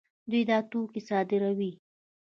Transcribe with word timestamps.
دوی 0.29 0.41
دا 0.49 0.57
توکي 0.71 1.01
صادروي. 1.09 1.71